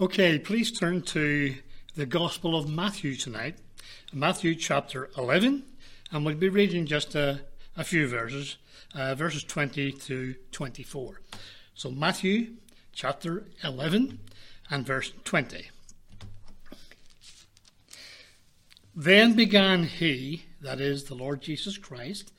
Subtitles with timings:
[0.00, 1.54] Okay, please turn to
[1.94, 3.58] the Gospel of Matthew tonight,
[4.12, 5.62] Matthew chapter 11,
[6.10, 7.42] and we'll be reading just a,
[7.76, 8.56] a few verses,
[8.92, 11.20] uh, verses 20 to 24.
[11.76, 12.54] So, Matthew
[12.92, 14.18] chapter 11
[14.68, 15.70] and verse 20.
[18.96, 22.32] Then began he, that is, the Lord Jesus Christ,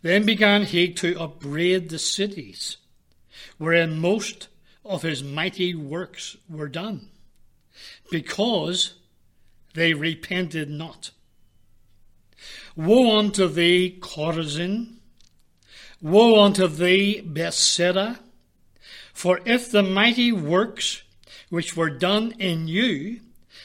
[0.00, 2.78] then began he to upbraid the cities,
[3.58, 4.48] wherein most
[4.84, 7.08] of his mighty works were done,
[8.10, 8.94] because
[9.74, 11.10] they repented not.
[12.74, 14.96] Woe unto thee, Chorazin!
[16.00, 18.18] Woe unto thee, Bethsaida!
[19.12, 21.02] For if the mighty works
[21.48, 23.20] which were done in you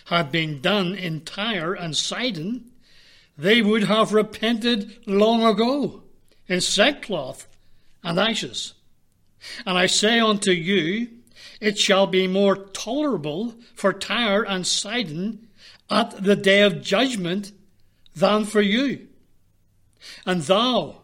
[0.05, 2.70] had been done in Tyre and Sidon,
[3.38, 6.04] they would have repented long ago
[6.48, 7.48] in sackcloth
[8.04, 8.74] and ashes.
[9.66, 11.08] And I say unto you,
[11.60, 15.48] it shall be more tolerable for Tyre and Sidon
[15.90, 17.52] at the day of judgment
[18.16, 19.08] than for you.
[20.26, 21.02] And thou,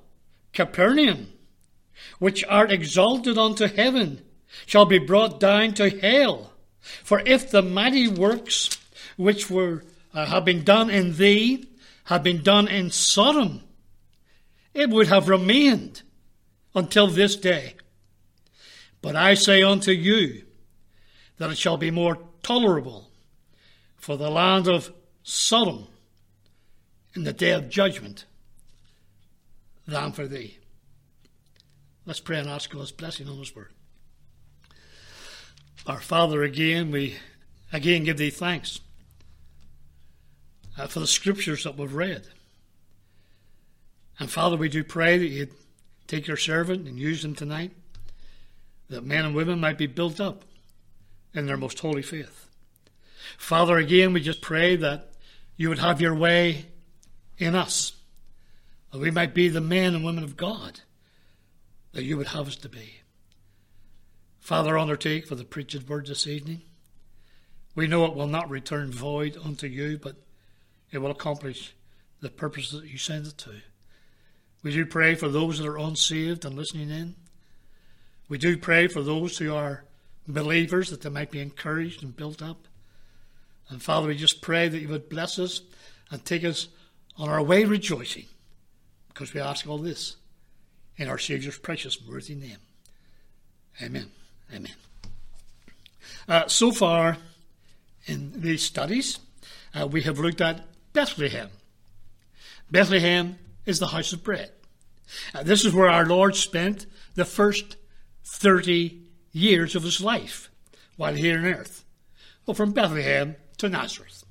[0.54, 1.28] Capernaum,
[2.20, 4.22] which art exalted unto heaven,
[4.66, 6.54] shall be brought down to hell.
[6.80, 8.78] For if the mighty works
[9.18, 11.68] which were uh, have been done in thee
[12.06, 13.62] had been done in Sodom,
[14.74, 16.02] it would have remained
[16.76, 17.76] until this day.
[19.04, 20.44] But I say unto you
[21.38, 23.12] that it shall be more tolerable
[23.98, 24.92] for the land of
[25.24, 25.88] Sodom
[27.14, 28.26] in the day of judgment
[29.86, 30.58] than for thee.
[32.06, 33.74] Let's pray and ask God's blessing on His word.
[35.86, 37.18] Our Father, again, we
[37.74, 38.80] again give thee thanks
[40.78, 42.28] uh, for the scriptures that we've read.
[44.18, 45.54] And Father, we do pray that you'd
[46.08, 47.72] take your servant and use him tonight,
[48.90, 50.44] that men and women might be built up
[51.34, 52.48] in their most holy faith.
[53.38, 55.12] Father, again, we just pray that
[55.56, 56.66] you would have your way
[57.38, 57.94] in us,
[58.92, 60.82] that we might be the men and women of God
[61.94, 63.02] that you would have us to be.
[64.40, 66.62] Father, undertake for the preached word this evening.
[67.76, 70.18] We know it will not return void unto you, but
[70.92, 71.74] it will accomplish
[72.20, 73.62] the purpose that you send it to.
[74.62, 77.16] We do pray for those that are unsaved and listening in.
[78.34, 79.84] We do pray for those who are
[80.28, 82.68] believers that they might be encouraged and built up.
[83.70, 85.62] And Father, we just pray that you would bless us
[86.10, 86.68] and take us
[87.16, 88.26] on our way rejoicing,
[89.10, 90.16] because we ask all this
[90.98, 92.58] in our Saviour's precious worthy name.
[93.80, 94.10] Amen.
[94.52, 94.74] Amen.
[96.28, 97.18] Uh, so far
[98.08, 99.20] in these studies,
[99.80, 101.52] uh, we have looked at Bethlehem.
[102.72, 104.50] Bethlehem is the house of bread.
[105.36, 107.76] Uh, this is where our Lord spent the first
[108.24, 109.02] 30
[109.32, 110.50] years of his life
[110.98, 111.84] while here on earth.
[112.46, 114.24] Well, from Bethlehem to Nazareth.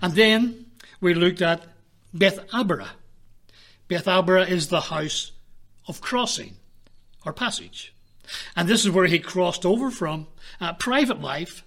[0.00, 0.66] And then
[1.00, 1.64] we looked at
[2.12, 2.90] Beth Abara.
[3.88, 5.32] Beth Abara is the house
[5.86, 6.54] of crossing
[7.24, 7.94] or passage.
[8.56, 10.26] And this is where he crossed over from
[10.60, 11.64] uh, private life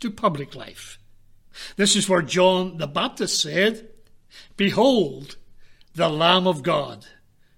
[0.00, 0.98] to public life.
[1.76, 3.88] This is where John the Baptist said,
[4.56, 5.36] Behold,
[5.94, 7.06] the Lamb of God,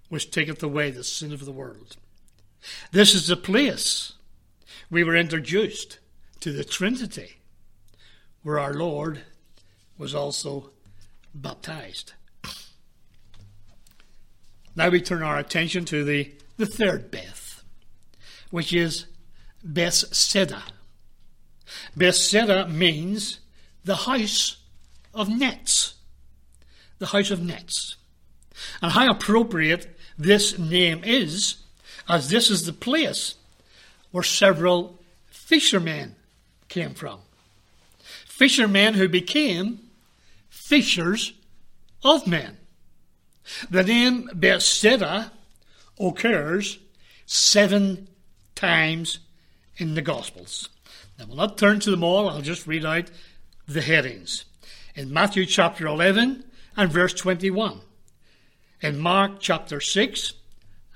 [0.08, 1.96] which taketh away the sin of the world.
[2.92, 4.12] This is the place
[4.90, 5.98] we were introduced
[6.40, 7.38] to the Trinity,
[8.42, 9.22] where our Lord
[9.98, 10.70] was also
[11.34, 12.12] baptized.
[14.74, 17.64] Now we turn our attention to the, the third Beth,
[18.50, 19.06] which is
[19.62, 20.62] Bethsaida.
[21.96, 23.40] Bethsaida means
[23.84, 24.58] the house
[25.12, 25.94] of nets.
[26.98, 27.96] The house of nets.
[28.80, 31.56] And how appropriate this name is,
[32.08, 33.34] as this is the place
[34.10, 36.16] where several fishermen
[36.68, 37.20] came from.
[38.26, 39.80] Fishermen who became
[40.48, 41.32] fishers
[42.02, 42.56] of men.
[43.70, 45.32] The name Bethsaida
[45.98, 46.78] occurs
[47.26, 48.08] seven
[48.54, 49.18] times
[49.76, 50.68] in the Gospels.
[51.18, 53.10] Now, we'll not turn to them all, I'll just read out
[53.66, 54.44] the headings.
[54.94, 56.44] In Matthew chapter 11
[56.76, 57.80] and verse 21.
[58.80, 60.32] In Mark chapter 6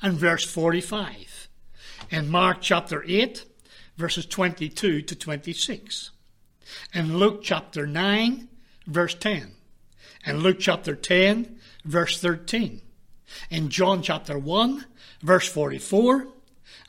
[0.03, 1.49] and verse 45.
[2.11, 3.45] In Mark chapter 8,
[3.97, 6.11] verses 22 to 26.
[6.93, 8.49] In Luke chapter 9,
[8.87, 9.53] verse 10.
[10.27, 12.83] In Luke chapter 10, verse 13.
[13.51, 14.85] In John chapter 1,
[15.23, 16.27] verse 44.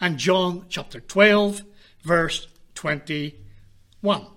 [0.01, 1.62] And John chapter 12,
[2.01, 4.27] verse 21.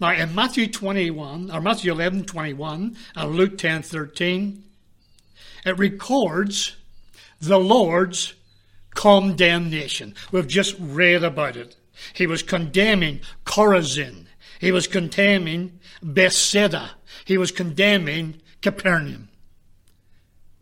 [0.00, 4.64] Now, in Matthew 21, or Matthew 11, 21, and Luke 10, 13,
[5.64, 6.77] it records
[7.40, 8.34] the Lord's
[8.94, 10.14] condemnation.
[10.32, 11.76] We've just read about it.
[12.14, 14.26] He was condemning Chorazin.
[14.60, 16.92] He was condemning Bethsaida.
[17.24, 19.28] He was condemning Capernaum.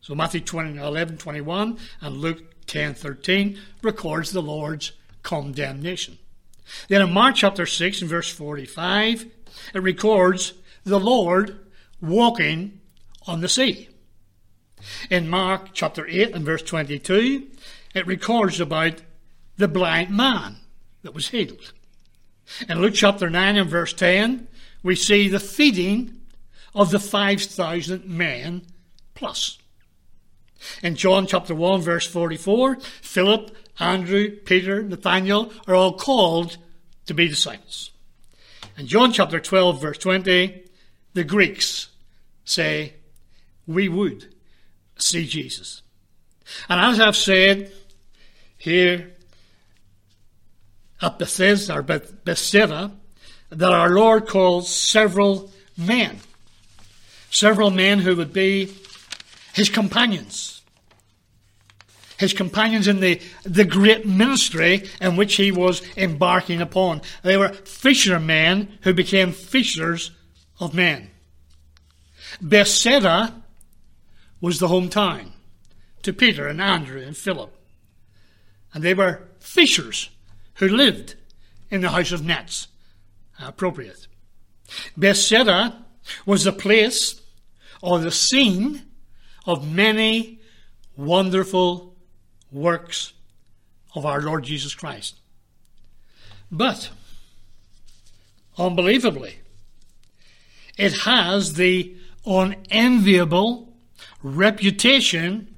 [0.01, 4.93] So Matthew 20, 11, 21 and Luke 10, 13 records the Lord's
[5.23, 6.19] condemnation.
[6.89, 9.27] Then in Mark chapter 6 and verse 45,
[9.75, 10.53] it records
[10.85, 11.59] the Lord
[12.01, 12.81] walking
[13.27, 13.89] on the sea.
[15.11, 17.47] In Mark chapter 8 and verse 22,
[17.95, 19.03] it records about
[19.57, 20.57] the blind man
[21.03, 21.73] that was healed.
[22.69, 24.49] In Luke chapter 9 and verse 10,
[24.83, 26.21] we see the feeding
[26.75, 28.63] of the 5,000 men
[29.15, 29.59] plus.
[30.83, 36.59] In John chapter 1 verse 44, Philip, Andrew, Peter, Nathaniel are all called
[37.07, 37.91] to be disciples.
[38.77, 40.65] In John chapter 12 verse 20,
[41.15, 41.89] the Greeks
[42.45, 42.95] say,
[43.67, 44.35] we would
[44.99, 45.83] see Jesus.
[46.69, 47.73] And as I've said
[48.57, 49.13] here
[51.01, 52.93] at Bethesda, or Bethsaida,
[53.51, 56.19] that our Lord calls several men,
[57.31, 58.73] several men who would be
[59.53, 60.63] his companions,
[62.19, 67.03] his companions in the, the great ministry in which he was embarking upon.
[67.23, 70.13] They were fishermen who became fishers
[70.59, 71.11] of men.
[72.41, 73.43] Bethsaida
[74.41, 75.33] was the hometown
[76.03, 77.53] to Peter and Andrew and Philip.
[78.73, 80.11] And they were fishers
[80.55, 81.15] who lived
[81.71, 82.69] in the house of nets.
[83.41, 84.07] Appropriate.
[84.97, 85.85] Bethsaida
[86.25, 87.21] was the place
[87.83, 88.83] or the scene
[89.47, 90.41] of many
[90.97, 91.95] wonderful
[92.51, 93.13] works
[93.95, 95.17] of our Lord Jesus Christ.
[96.51, 96.91] But,
[98.59, 99.39] unbelievably,
[100.77, 103.66] it has the unenviable
[104.27, 105.55] reputation,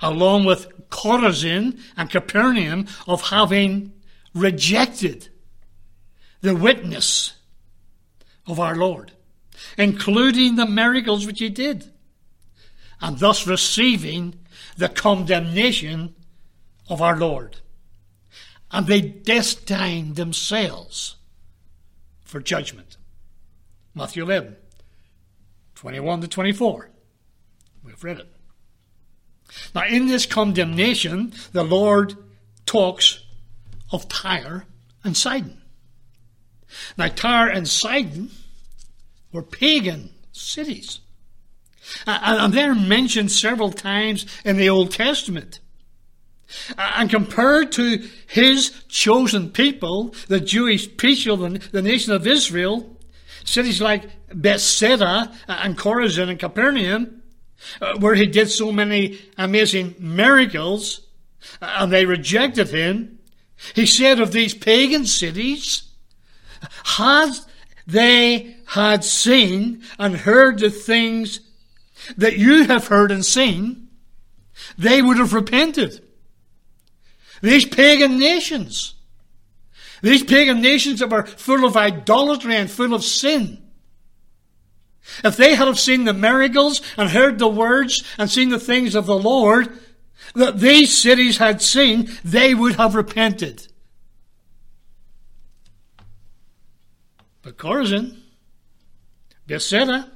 [0.00, 3.92] along with Chorazin and Capernaum, of having
[4.34, 5.28] rejected
[6.40, 7.34] the witness
[8.46, 9.12] of our Lord,
[9.76, 11.92] including the miracles which he did,
[13.00, 14.34] and thus receiving
[14.76, 16.14] the condemnation
[16.88, 17.60] of our Lord.
[18.70, 21.16] And they destined themselves
[22.24, 22.96] for judgment.
[23.94, 24.56] Matthew 11,
[25.74, 26.90] 21 to 24.
[27.88, 28.28] We've read it.
[29.74, 32.14] Now, in this condemnation, the Lord
[32.66, 33.24] talks
[33.90, 34.66] of Tyre
[35.02, 35.62] and Sidon.
[36.98, 38.30] Now, Tyre and Sidon
[39.32, 41.00] were pagan cities.
[42.06, 45.60] And they're mentioned several times in the Old Testament.
[46.76, 52.98] And compared to his chosen people, the Jewish people, the nation of Israel,
[53.44, 57.17] cities like Bethsaida and Chorazin and Capernaum,
[57.80, 61.00] uh, where he did so many amazing miracles,
[61.60, 63.18] and they rejected him,
[63.74, 65.82] he said of these pagan cities,
[66.84, 67.32] had
[67.86, 71.40] they had seen and heard the things
[72.16, 73.88] that you have heard and seen,
[74.76, 76.04] they would have repented.
[77.40, 78.94] These pagan nations,
[80.02, 83.62] these pagan nations that were full of idolatry and full of sin,
[85.24, 88.94] if they had have seen the miracles and heard the words and seen the things
[88.94, 89.68] of the Lord,
[90.34, 93.66] that these cities had seen, they would have repented.
[97.42, 98.18] But Chorazin,
[99.46, 100.10] Bethsaida,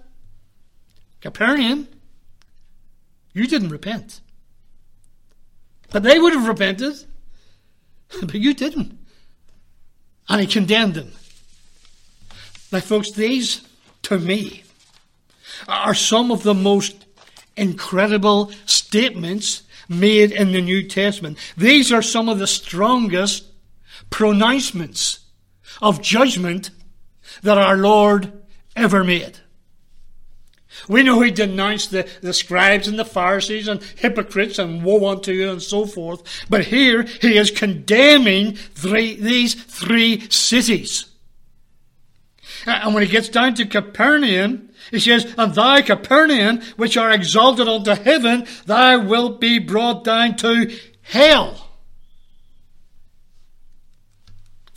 [1.20, 1.88] Capernaum,
[3.32, 4.20] you didn't repent.
[5.90, 7.04] But they would have repented,
[8.20, 8.98] but you didn't.
[10.28, 11.12] And he condemned them.
[12.70, 13.62] Like, folks, these,
[14.02, 14.64] to me,
[15.68, 17.06] are some of the most
[17.56, 21.38] incredible statements made in the New Testament.
[21.56, 23.46] These are some of the strongest
[24.10, 25.20] pronouncements
[25.80, 26.70] of judgment
[27.42, 28.32] that our Lord
[28.76, 29.38] ever made.
[30.88, 35.32] We know he denounced the, the scribes and the Pharisees and hypocrites and woe unto
[35.32, 41.06] you and so forth, but here he is condemning three, these three cities.
[42.66, 47.10] Uh, and when he gets down to Capernaum, he says, And thou, Capernaum, which are
[47.10, 50.70] exalted unto heaven, thou wilt be brought down to
[51.00, 51.70] hell.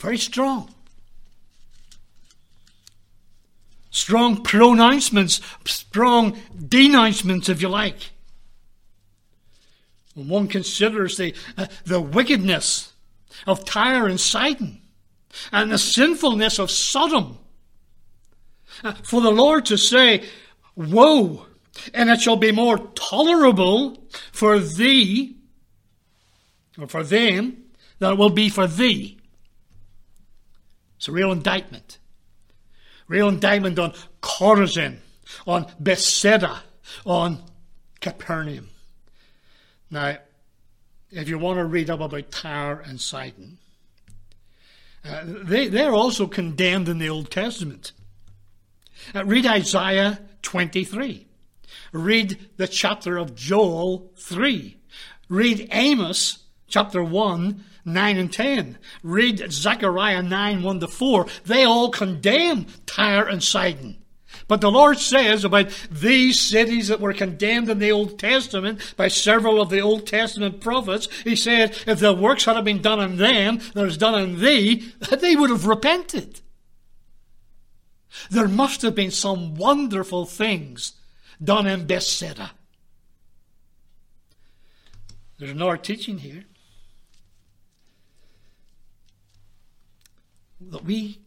[0.00, 0.70] Very strong.
[3.90, 8.12] Strong pronouncements, strong denouncements, if you like.
[10.14, 12.94] When one considers the, uh, the wickedness
[13.46, 14.80] of Tyre and Sidon
[15.52, 17.38] and the sinfulness of Sodom,
[19.02, 20.24] for the Lord to say,
[20.74, 21.46] Woe,
[21.94, 24.02] and it shall be more tolerable
[24.32, 25.36] for thee,
[26.78, 27.64] or for them,
[27.98, 29.18] than it will be for thee.
[30.96, 31.98] It's a real indictment.
[33.08, 34.98] Real indictment on Chorazin,
[35.46, 36.62] on Bethsaida,
[37.04, 37.42] on
[38.00, 38.68] Capernaum.
[39.90, 40.18] Now,
[41.10, 43.58] if you want to read up about Tyre and Sidon,
[45.04, 47.92] uh, they, they're also condemned in the Old Testament.
[49.14, 51.26] Uh, read Isaiah 23.
[51.92, 54.76] Read the chapter of Joel 3.
[55.28, 58.78] Read Amos chapter 1, 9 and 10.
[59.02, 61.26] Read Zechariah 9, 1 to 4.
[61.44, 63.98] They all condemn Tyre and Sidon.
[64.48, 69.08] But the Lord says about these cities that were condemned in the Old Testament by
[69.08, 73.16] several of the Old Testament prophets, He said, if the works had been done in
[73.16, 76.40] them that was done in thee, they would have repented.
[78.30, 80.92] There must have been some wonderful things
[81.42, 82.52] done in Bethsaida.
[85.38, 86.44] There's another teaching here
[90.60, 91.20] that we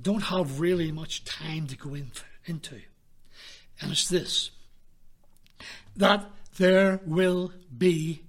[0.00, 2.12] don't have really much time to go in,
[2.44, 2.80] into.
[3.80, 4.50] And it's this
[5.96, 8.22] that there will be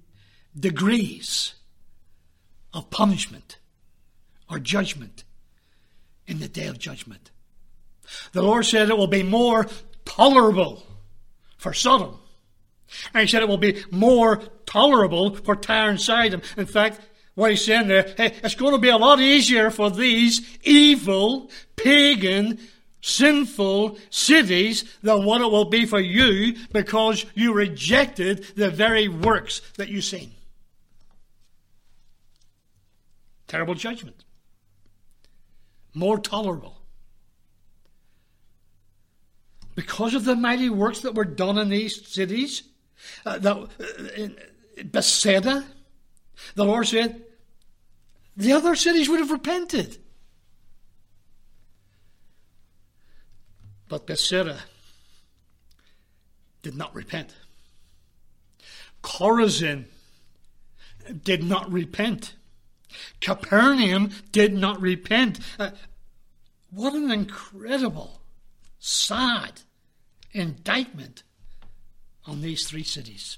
[0.58, 1.54] degrees
[2.74, 3.58] of punishment
[4.50, 5.24] or judgment
[6.32, 7.30] in the day of judgment.
[8.32, 9.68] The Lord said it will be more
[10.06, 10.84] tolerable
[11.58, 12.18] for Sodom.
[13.14, 16.42] And he said it will be more tolerable for Tyre and Sidon.
[16.58, 17.02] In fact,
[17.36, 21.50] what he's saying there, hey, it's going to be a lot easier for these evil,
[21.76, 22.60] pagan,
[23.02, 29.62] sinful cities than what it will be for you because you rejected the very works
[29.78, 30.32] that you've seen.
[33.48, 34.24] Terrible judgment.
[35.94, 36.82] More tolerable.
[39.76, 42.64] Because of the mighty works that were done in these cities,
[43.26, 44.38] uh, that, uh, in
[44.86, 45.66] Bethsaida,
[46.56, 47.24] the Lord said,
[48.36, 49.98] the other cities would have repented.
[53.88, 54.60] But Bethsaida
[56.62, 57.36] did not repent.
[59.04, 59.86] Chorazin
[61.24, 62.36] did not repent.
[63.20, 65.40] Capernaum did not repent.
[65.60, 65.72] Uh,
[66.72, 68.22] what an incredible,
[68.80, 69.62] sad
[70.32, 71.24] indictment
[72.26, 73.38] on these three cities.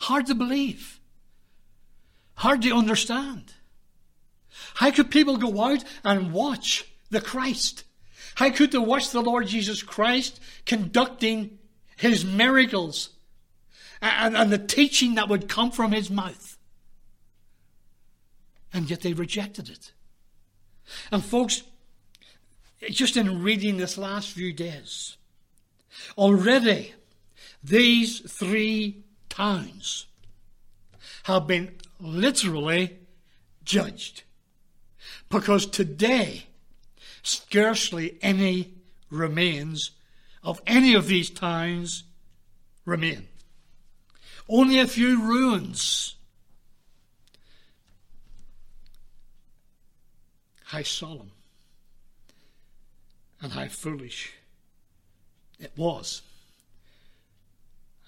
[0.00, 1.00] Hard to believe.
[2.36, 3.54] Hard to understand.
[4.74, 7.84] How could people go out and watch the Christ?
[8.34, 11.58] How could they watch the Lord Jesus Christ conducting
[11.96, 13.10] his miracles
[14.02, 16.53] and, and the teaching that would come from his mouth?
[18.74, 19.92] And yet they rejected it.
[21.10, 21.62] And folks,
[22.90, 25.16] just in reading this last few days,
[26.18, 26.92] already
[27.62, 30.06] these three towns
[31.22, 32.98] have been literally
[33.64, 34.24] judged.
[35.30, 36.46] Because today,
[37.22, 38.74] scarcely any
[39.08, 39.92] remains
[40.42, 42.04] of any of these towns
[42.84, 43.28] remain.
[44.48, 46.16] Only a few ruins.
[50.74, 51.30] How solemn
[53.40, 54.32] and how foolish
[55.60, 56.20] it was.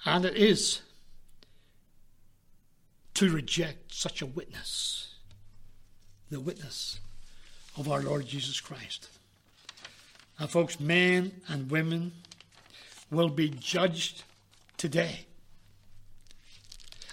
[0.05, 0.81] And it is
[3.15, 5.15] to reject such a witness,
[6.29, 6.99] the witness
[7.77, 9.11] of our Lord Jesus Christ.
[10.41, 12.15] And, folks, men and women
[13.13, 14.25] will be judged
[14.77, 15.27] today,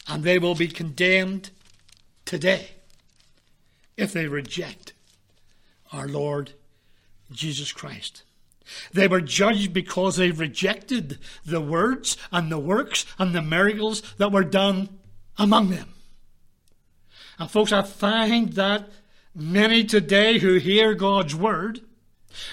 [0.08, 1.52] and they will be condemned
[2.26, 2.70] today
[3.98, 4.93] if they reject
[5.94, 6.52] our Lord
[7.32, 8.24] Jesus Christ.
[8.92, 14.32] They were judged because they rejected the words and the works and the miracles that
[14.32, 14.90] were done
[15.38, 15.94] among them.
[17.40, 18.90] And folks, I find that
[19.36, 21.82] many today who hear God's word,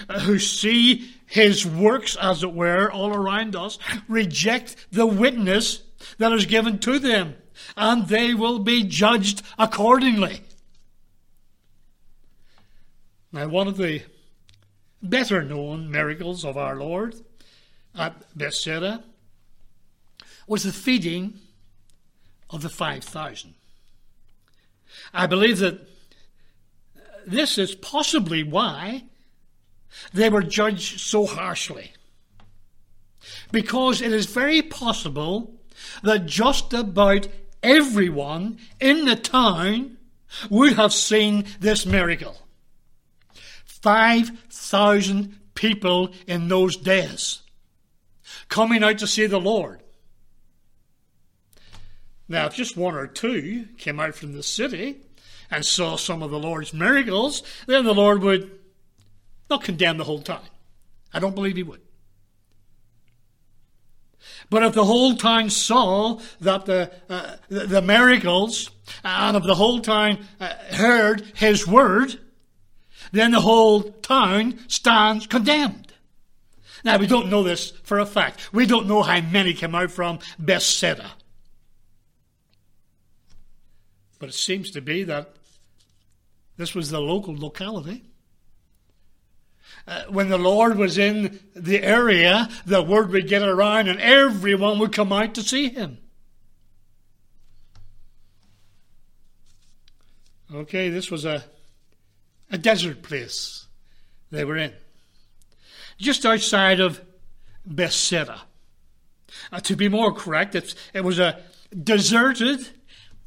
[0.09, 5.83] uh, who see his works, as it were, all around us, reject the witness
[6.17, 7.35] that is given to them,
[7.77, 10.41] and they will be judged accordingly.
[13.31, 14.03] Now, one of the
[15.01, 17.15] better known miracles of our Lord
[17.95, 19.03] at Bethsaida
[20.47, 21.39] was the feeding
[22.49, 23.53] of the 5,000.
[25.13, 25.87] I believe that
[27.25, 29.03] this is possibly why
[30.13, 31.93] they were judged so harshly.
[33.51, 35.53] Because it is very possible
[36.03, 37.27] that just about
[37.63, 39.97] everyone in the town
[40.49, 42.37] would have seen this miracle.
[43.81, 47.41] 5,000 people in those days
[48.47, 49.81] coming out to see the Lord.
[52.27, 55.01] Now, if just one or two came out from the city,
[55.51, 58.49] and saw some of the Lord's miracles, then the Lord would
[59.49, 60.45] not condemn the whole town.
[61.13, 61.81] I don't believe he would.
[64.49, 68.71] But if the whole town saw that the, uh, the, the, miracles,
[69.03, 72.17] and if the whole town uh, heard his word,
[73.11, 75.93] then the whole town stands condemned.
[76.83, 78.51] Now, we don't know this for a fact.
[78.53, 81.11] We don't know how many came out from Bethsaida.
[84.17, 85.33] But it seems to be that
[86.57, 88.03] this was the local locality.
[89.87, 94.79] Uh, when the Lord was in the area, the word would get around and everyone
[94.79, 95.97] would come out to see him.
[100.53, 101.43] Okay, this was a,
[102.51, 103.67] a desert place
[104.29, 104.73] they were in.
[105.97, 107.01] Just outside of
[107.65, 108.41] Bethsaida.
[109.51, 110.55] Uh, to be more correct,
[110.93, 111.39] it was a
[111.83, 112.67] deserted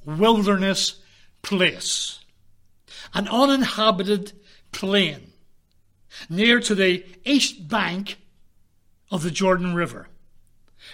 [0.05, 1.01] wilderness
[1.43, 2.21] place,
[3.15, 4.33] an uninhabited
[4.73, 5.33] plain
[6.29, 8.19] near to the east bank
[9.11, 10.09] of the Jordan River,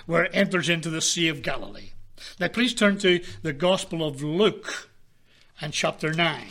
[0.06, 1.90] where it enters into the Sea of Galilee.
[2.38, 4.90] Now, please turn to the Gospel of Luke
[5.60, 6.46] and chapter 9.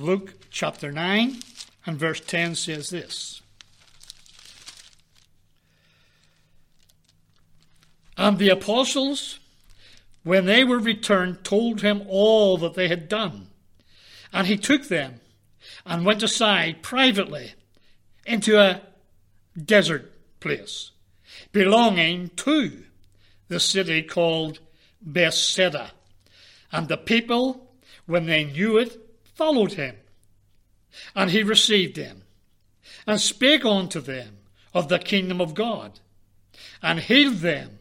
[0.00, 1.40] Luke chapter 9
[1.84, 3.42] and verse 10 says this.
[8.16, 9.40] And the apostles,
[10.22, 13.48] when they were returned, told him all that they had done.
[14.32, 15.20] And he took them
[15.84, 17.54] and went aside privately
[18.24, 18.82] into a
[19.60, 20.92] desert place
[21.50, 22.84] belonging to
[23.48, 24.60] the city called
[25.02, 25.90] Bethsaida.
[26.70, 27.72] And the people,
[28.06, 29.07] when they knew it,
[29.38, 29.96] followed him.
[31.14, 32.24] And he received them,
[33.06, 34.38] and spake unto them
[34.74, 36.00] of the kingdom of God,
[36.82, 37.78] and healed them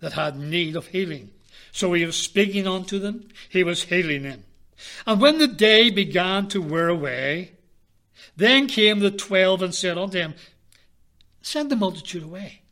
[0.00, 1.30] that had need of healing.
[1.72, 4.44] So he was speaking unto them, he was healing them.
[5.06, 7.52] And when the day began to wear away,
[8.36, 10.34] then came the twelve and said unto him,
[11.40, 12.62] Send the multitude away,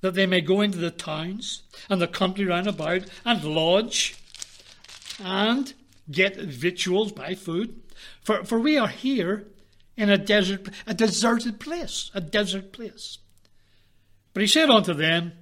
[0.00, 4.16] that they may go into the towns and the country round about and lodge
[5.22, 5.74] and
[6.10, 7.82] get victuals, buy food.
[8.22, 9.46] For, for we are here
[9.96, 13.18] in a desert, a deserted place, a desert place.
[14.32, 15.32] But he said unto them,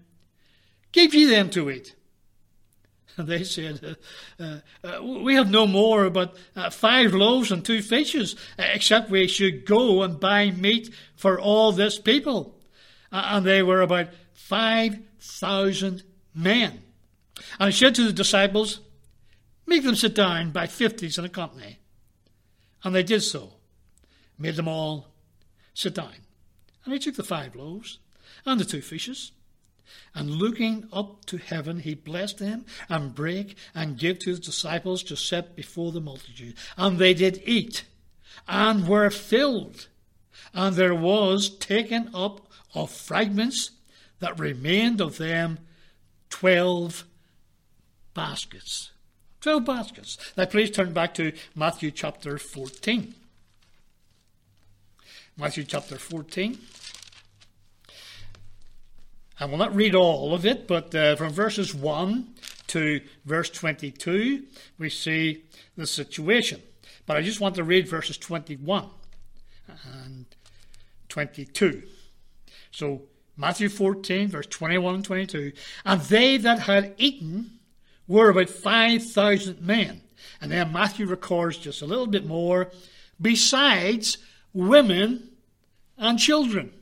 [0.93, 1.95] Give ye them to eat.
[3.17, 3.97] And they said,
[4.41, 9.11] uh, uh, uh, We have no more but uh, five loaves and two fishes, except
[9.11, 12.59] we should go and buy meat for all this people.
[13.11, 16.03] and they were about 5,000
[16.35, 16.83] men.
[17.59, 18.81] And he said to the disciples,
[19.67, 21.79] Make them sit down by fifties in a company.
[22.85, 23.55] And they did so,
[24.39, 25.09] made them all
[25.75, 26.15] sit down.
[26.85, 27.99] And he took the five loaves
[28.45, 29.33] and the two fishes
[30.15, 35.03] and looking up to heaven, he blessed them and brake and gave to his disciples
[35.05, 36.55] to set before the multitude.
[36.77, 37.85] And they did eat
[38.47, 39.89] and were filled.
[40.53, 43.71] And there was taken up of fragments
[44.21, 45.59] that remained of them
[46.29, 47.05] twelve
[48.15, 48.91] baskets.
[49.43, 50.19] Twelve baskets.
[50.37, 53.13] Now please turn back to Matthew chapter 14.
[55.37, 56.59] Matthew chapter 14.
[59.41, 62.29] I will not read all of it, but uh, from verses 1
[62.69, 64.45] to verse 22,
[64.79, 65.43] we see
[65.77, 66.63] the situation.
[67.05, 68.87] But I just want to read verses 21
[69.93, 70.27] and
[71.09, 71.83] 22.
[72.71, 73.03] So,
[73.37, 75.53] Matthew 14, verse 21 and 22.
[75.85, 77.59] And they that had eaten
[78.07, 80.03] were about 5,000 men.
[80.41, 82.71] And then Matthew records just a little bit more,
[83.21, 84.19] besides
[84.53, 85.31] women
[85.97, 86.73] and children.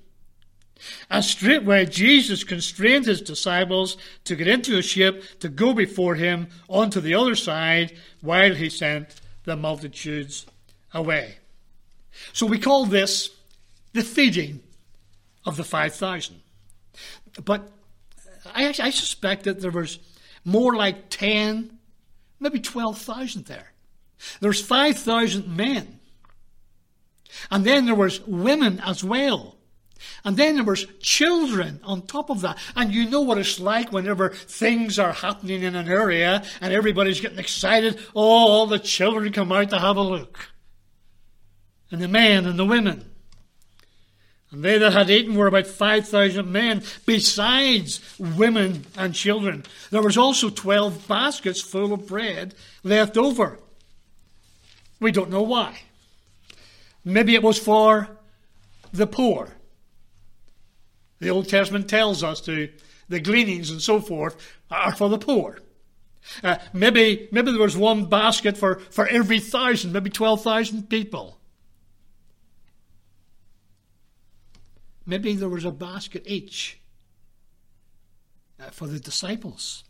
[1.11, 6.49] And straightway Jesus constrained his disciples to get into a ship to go before him
[6.69, 10.47] onto the other side while he sent the multitudes
[10.95, 11.37] away.
[12.33, 13.31] So we call this
[13.93, 14.61] the feeding
[15.45, 16.41] of the 5,000.
[17.45, 17.69] But
[18.55, 19.99] I, I suspect that there was
[20.45, 21.79] more like 10,
[22.39, 23.73] maybe 12,000 there.
[24.41, 26.01] There's 5,000 men.
[27.51, 29.57] And then there was women as well.
[30.25, 32.59] And then there was children on top of that.
[32.75, 37.21] And you know what it's like whenever things are happening in an area and everybody's
[37.21, 37.99] getting excited.
[38.15, 40.51] Oh, all the children come out to have a look.
[41.91, 43.10] And the men and the women.
[44.53, 49.65] And they that had eaten were about 5,000 men, besides women and children.
[49.91, 53.61] There was also 12 baskets full of bread left over.
[54.99, 55.83] We don't know why.
[57.05, 58.09] Maybe it was for
[58.93, 59.51] the poor.
[61.21, 62.71] The Old Testament tells us to
[63.09, 64.37] the gleanings and so forth
[64.71, 65.61] are for the poor.
[66.43, 71.40] Uh, maybe, maybe there was one basket for, for every thousand, maybe 12,000 people.
[75.11, 76.79] Maybe there was a basket each
[78.61, 79.83] uh, for the disciples.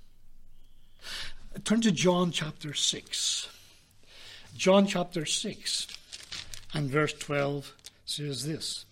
[1.63, 3.49] Turn to John chapter 6.
[4.57, 5.89] John chapter 6
[6.73, 7.75] and verse 12
[8.07, 8.87] says this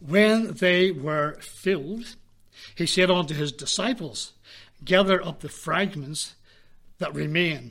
[0.00, 2.16] When they were filled,
[2.74, 4.32] he said unto his disciples,
[4.84, 6.34] Gather up the fragments
[6.98, 7.70] that remain,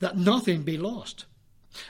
[0.00, 1.24] that nothing be lost.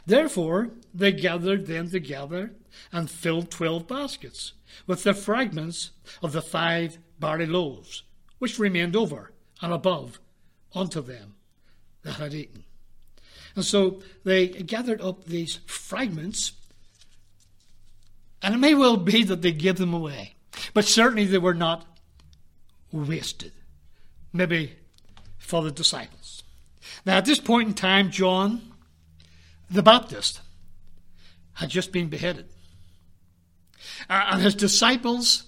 [0.06, 2.52] Therefore they gathered them together
[2.92, 4.52] and filled twelve baskets
[4.86, 5.90] with the fragments
[6.22, 8.02] of the five barley loaves,
[8.38, 10.20] which remained over and above
[10.74, 11.34] unto them
[12.02, 12.64] that had eaten.
[13.56, 16.52] And so they gathered up these fragments,
[18.42, 20.34] and it may well be that they gave them away,
[20.72, 21.86] but certainly they were not
[22.90, 23.52] wasted.
[24.32, 24.72] Maybe
[25.38, 26.42] for the disciples.
[27.06, 28.73] Now, at this point in time, John
[29.70, 30.40] the Baptist
[31.54, 32.46] had just been beheaded.
[34.08, 35.44] Uh, and his disciples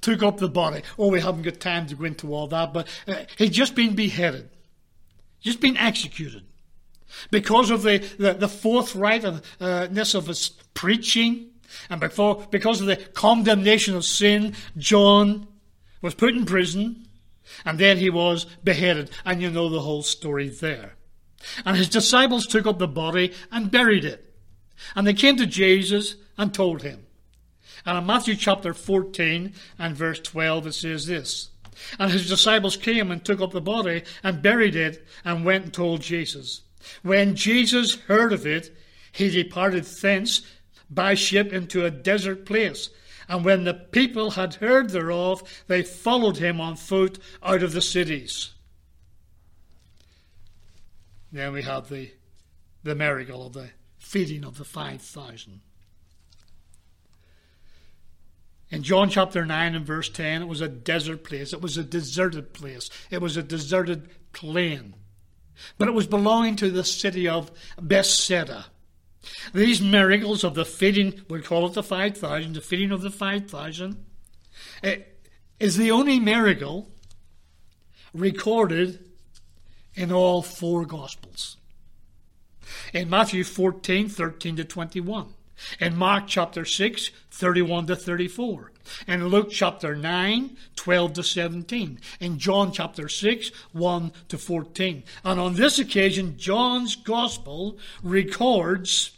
[0.00, 0.82] took up the body.
[0.98, 3.94] Oh, we haven't got time to go into all that, but uh, he'd just been
[3.94, 4.50] beheaded,
[5.40, 6.44] just been executed.
[7.30, 11.50] Because of the, the, the forthrightness of his preaching,
[11.88, 15.46] and before, because of the condemnation of sin, John
[16.02, 17.06] was put in prison,
[17.64, 19.10] and then he was beheaded.
[19.24, 20.94] And you know the whole story there.
[21.64, 24.32] And his disciples took up the body and buried it.
[24.94, 27.06] And they came to Jesus and told him.
[27.86, 31.50] And in Matthew chapter 14 and verse 12, it says this
[31.98, 35.72] And his disciples came and took up the body and buried it and went and
[35.72, 36.62] told Jesus.
[37.02, 38.76] When Jesus heard of it,
[39.12, 40.42] he departed thence
[40.90, 42.90] by ship into a desert place.
[43.28, 47.80] And when the people had heard thereof, they followed him on foot out of the
[47.80, 48.53] cities.
[51.34, 52.12] Then we have the,
[52.84, 55.60] the miracle of the feeding of the 5,000.
[58.70, 61.52] In John chapter 9 and verse 10, it was a desert place.
[61.52, 62.88] It was a deserted place.
[63.10, 64.94] It was a deserted plain.
[65.76, 67.50] But it was belonging to the city of
[67.82, 68.66] Bethsaida.
[69.52, 74.04] These miracles of the feeding, we call it the 5,000, the feeding of the 5,000,
[74.84, 74.98] eh,
[75.58, 76.92] is the only miracle
[78.12, 79.03] recorded
[79.94, 81.56] in all four Gospels.
[82.92, 85.34] In Matthew 14, 13 to 21.
[85.80, 88.72] In Mark chapter 6, 31 to 34.
[89.06, 92.00] In Luke chapter 9, 12 to 17.
[92.20, 95.04] In John chapter 6, 1 to 14.
[95.24, 99.12] And on this occasion, John's Gospel records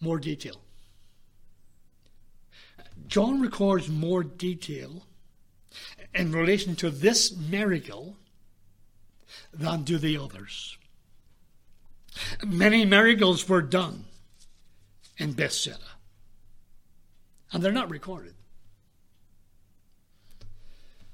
[0.00, 0.60] more detail.
[3.06, 5.04] John records more detail
[6.14, 8.16] in relation to this miracle
[9.52, 10.76] than do the others.
[12.44, 14.04] Many miracles were done
[15.16, 15.78] in Bethsaida,
[17.52, 18.34] and they're not recorded.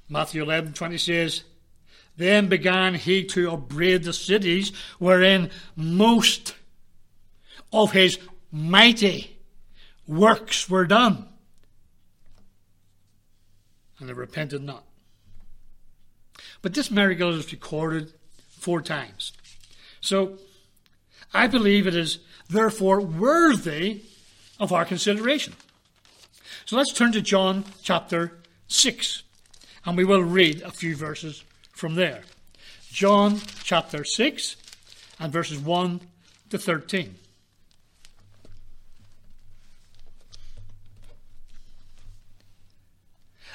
[0.09, 1.45] Matthew 11 20 says,
[2.17, 6.55] Then began he to upbraid the cities wherein most
[7.73, 8.19] of his
[8.51, 9.37] mighty
[10.07, 11.29] works were done.
[13.99, 14.88] And they repented not.
[16.62, 18.12] But this miracle is recorded
[18.59, 19.33] four times.
[20.01, 20.38] So
[21.33, 22.18] I believe it is
[22.49, 24.03] therefore worthy
[24.59, 25.55] of our consideration.
[26.64, 29.23] So let's turn to John chapter 6,
[29.85, 32.23] and we will read a few verses from there.
[32.90, 34.57] John chapter 6
[35.21, 36.01] and verses 1
[36.51, 37.14] to 13.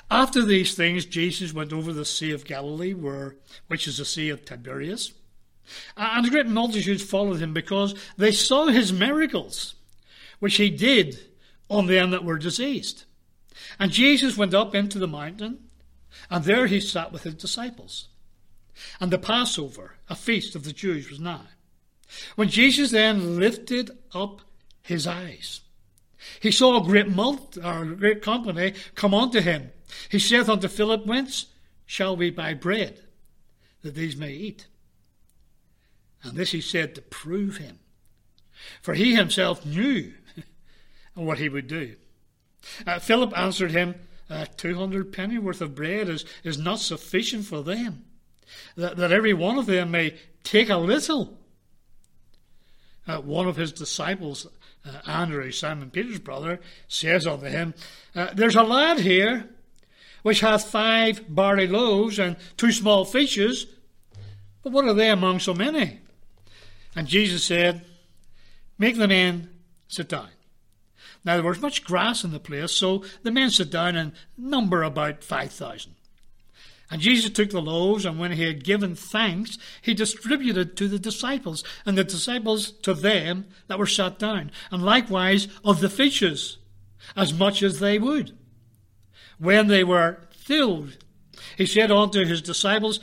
[0.10, 3.36] After these things, Jesus went over the Sea of Galilee, where,
[3.68, 5.14] which is the Sea of Tiberias.
[5.98, 9.76] And a great multitude followed him because they saw his miracles,
[10.40, 11.20] which he did
[11.70, 13.06] on them that were diseased.
[13.80, 15.60] And Jesus went up into the mountain,
[16.30, 18.10] and there he sat with his disciples.
[19.00, 21.48] And the Passover, a feast of the Jews, was nigh.
[22.36, 24.42] When Jesus then lifted up
[24.82, 25.62] his eyes,
[26.40, 29.72] he saw a great multitude, or a great company come unto him
[30.10, 31.48] he saith unto Philip, Whence
[31.86, 33.02] shall we buy bread
[33.82, 34.68] that these may eat?
[36.24, 37.80] And this he said to prove him,
[38.82, 40.14] for he himself knew
[41.14, 41.96] what he would do.
[42.88, 43.96] Uh, Philip answered him,
[44.30, 48.06] uh, 200 penny worth of bread is, is not sufficient for them,
[48.78, 51.38] that, that every one of them may take a little.
[53.06, 54.48] Uh, one of his disciples
[54.86, 57.74] uh, Andrew, Simon Peter's brother, says unto him,
[58.16, 59.50] uh, There's a lad here
[60.24, 63.68] which hath five barley loaves and two small fishes,
[64.64, 66.00] but what are they among so many?
[66.96, 67.86] And Jesus said,
[68.78, 69.50] Make the men
[69.88, 70.30] sit down.
[71.24, 74.84] Now there was much grass in the place, so the men sat down and number
[74.84, 75.96] about five thousand.
[76.92, 81.00] And Jesus took the loaves, and when he had given thanks, he distributed to the
[81.00, 86.58] disciples, and the disciples to them that were sat down, and likewise of the fishes,
[87.16, 88.38] as much as they would.
[89.44, 90.96] When they were filled,
[91.58, 93.02] he said unto his disciples,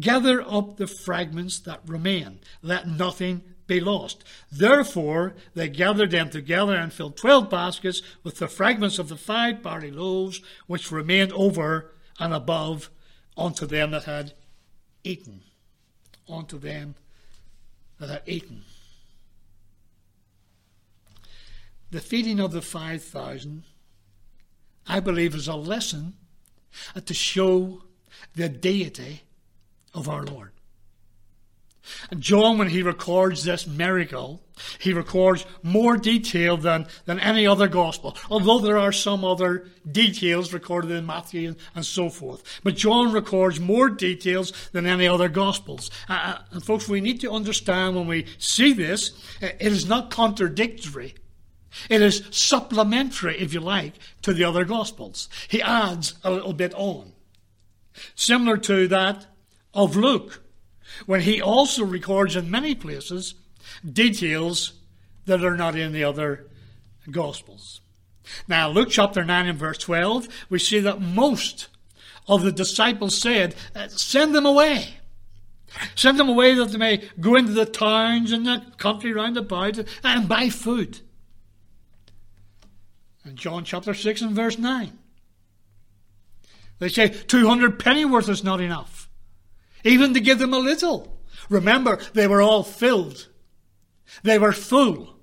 [0.00, 4.24] Gather up the fragments that remain, let nothing be lost.
[4.50, 9.62] Therefore they gathered them together and filled twelve baskets with the fragments of the five
[9.62, 12.88] barley loaves which remained over and above
[13.36, 14.32] unto them that had
[15.04, 15.42] eaten.
[16.26, 16.94] Unto them
[18.00, 18.62] that had eaten.
[21.90, 23.64] The feeding of the 5,000,
[24.86, 26.14] I believe, is a lesson
[27.04, 27.82] to show
[28.34, 29.22] the deity
[29.94, 30.52] of our Lord.
[32.10, 34.42] And John, when he records this miracle,
[34.78, 40.52] he records more detail than, than any other gospel, although there are some other details
[40.52, 42.60] recorded in Matthew and, and so forth.
[42.62, 45.90] But John records more details than any other gospels.
[46.08, 49.88] Uh, uh and folks, we need to understand when we see this, uh, it is
[49.88, 51.14] not contradictory.
[51.88, 55.28] It is supplementary, if you like, to the other gospels.
[55.48, 57.12] He adds a little bit on.
[58.14, 59.26] Similar to that
[59.74, 60.42] of Luke
[61.06, 63.34] when he also records in many places
[63.90, 64.74] details
[65.26, 66.46] that are not in the other
[67.10, 67.80] Gospels.
[68.46, 71.68] Now, Luke chapter 9 and verse 12, we see that most
[72.28, 74.98] of the disciples said, uh, Send them away.
[75.96, 79.78] Send them away that they may go into the towns and the country round about
[80.04, 81.00] and buy food.
[83.24, 84.98] And John chapter 6 and verse 9.
[86.78, 89.02] They say 200 pennyworth is not enough
[89.84, 91.18] even to give them a little.
[91.48, 93.28] Remember, they were all filled.
[94.22, 95.16] They were full.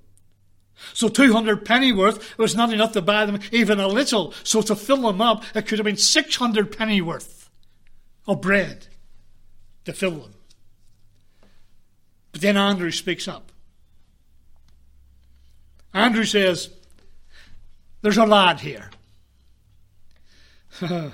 [0.93, 4.33] So 200 pennyworth was not enough to buy them even a little.
[4.43, 7.49] So to fill them up, it could have been 600 pennyworth
[8.27, 8.87] of bread
[9.85, 10.33] to fill them.
[12.31, 13.51] But then Andrew speaks up.
[15.93, 16.69] Andrew says,
[18.01, 18.89] There's a lad here.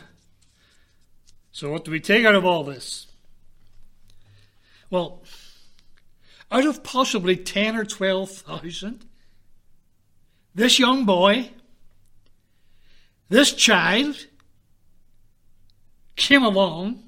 [1.51, 3.07] so what do we take out of all this?
[4.89, 5.23] Well,
[6.51, 9.05] out of possibly 10 or 12,000,
[10.53, 11.49] this young boy,
[13.29, 14.27] this child,
[16.15, 17.03] came along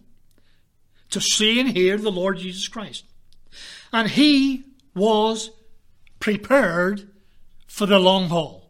[1.09, 3.05] to see and hear the Lord Jesus Christ.
[3.93, 5.51] And he was
[6.19, 7.09] prepared
[7.67, 8.66] for the long haul.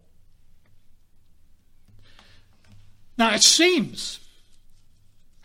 [3.17, 4.19] Now it seems,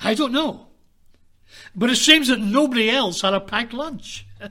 [0.01, 0.67] I don't know,
[1.75, 4.27] but it seems that nobody else had a packed lunch.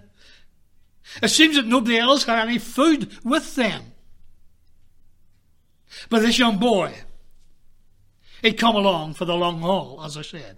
[1.21, 3.91] It seems that nobody else had any food with them.
[6.09, 6.95] But this young boy,
[8.41, 10.57] he'd come along for the long haul, as I said.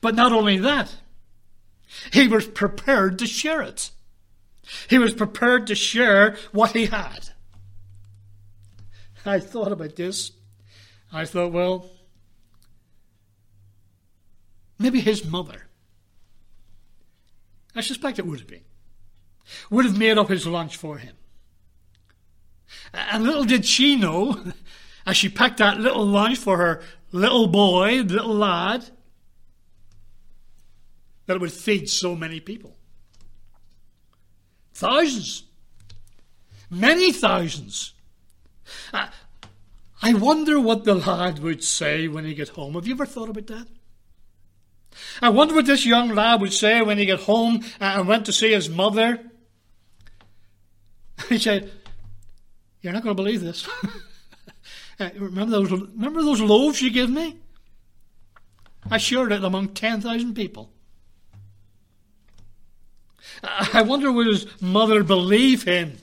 [0.00, 0.94] But not only that,
[2.10, 3.90] he was prepared to share it.
[4.88, 7.28] He was prepared to share what he had.
[9.26, 10.32] I thought about this.
[11.14, 11.90] I thought, well,
[14.78, 15.66] Maybe his mother.
[17.74, 18.64] I suspect it would have been.
[19.70, 21.16] Would have made up his lunch for him.
[22.92, 24.52] And little did she know,
[25.06, 28.84] as she packed that little lunch for her little boy, little lad,
[31.26, 32.76] that it would feed so many people.
[34.72, 35.44] Thousands.
[36.70, 37.92] Many thousands.
[38.92, 39.08] Uh,
[40.04, 42.74] I wonder what the lad would say when he got home.
[42.74, 43.66] Have you ever thought about that?
[45.22, 48.32] I wonder what this young lad would say when he got home and went to
[48.32, 49.18] see his mother.
[51.28, 51.70] He said,
[52.82, 53.66] You're not going to believe this.
[55.00, 57.36] Uh, remember, those, remember those loaves you gave me?
[58.88, 60.70] I shared it among 10,000 people.
[63.42, 65.96] I wonder would his mother believe him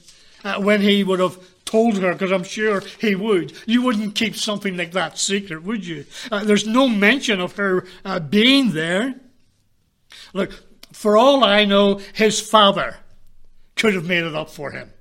[0.44, 1.38] uh, when he would have
[1.72, 3.54] told her, because I'm sure he would.
[3.66, 6.06] You wouldn't keep something like that secret, would you?
[6.30, 9.16] Uh, there's no mention of her uh, being there.
[10.34, 10.52] Look,
[10.92, 12.98] for all I know, his father
[13.76, 14.92] could have made it up for him.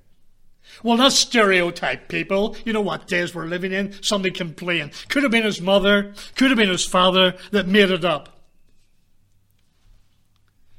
[0.82, 2.56] Well, not stereotype people.
[2.64, 4.00] You know what days we're living in.
[4.02, 4.92] Somebody complain.
[5.08, 8.40] Could have been his mother, could have been his father that made it up.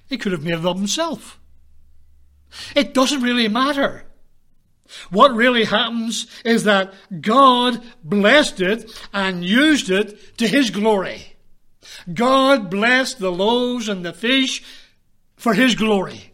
[0.07, 1.39] He could have made it up himself.
[2.75, 4.05] It doesn't really matter.
[5.09, 11.35] What really happens is that God blessed it and used it to His glory.
[12.13, 14.63] God blessed the loaves and the fish
[15.35, 16.33] for His glory.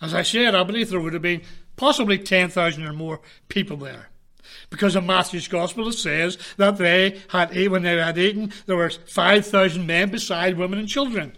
[0.00, 1.42] As I said, I believe there would have been
[1.76, 4.10] possibly 10,000 or more people there.
[4.70, 8.90] Because in Matthew's Gospel it says that they had, when they had eaten, there were
[8.90, 11.36] 5,000 men beside women and children.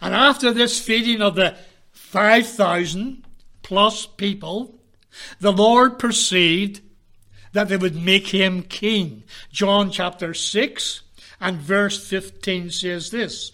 [0.00, 1.56] And after this feeding of the
[1.92, 3.24] 5,000
[3.68, 4.74] plus people,
[5.40, 6.80] the Lord perceived
[7.52, 9.24] that they would make him king.
[9.52, 11.02] John chapter 6
[11.38, 13.50] and verse 15 says this.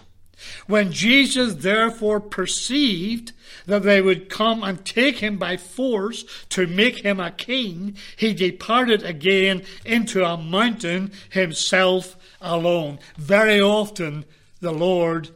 [0.68, 3.33] When Jesus therefore perceived
[3.66, 8.35] that they would come and take him by force to make him a king, he
[8.35, 13.00] departed again into a mountain himself alone.
[13.16, 14.27] Very often
[14.61, 15.31] the Lord